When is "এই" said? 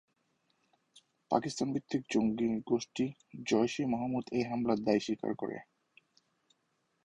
4.31-4.43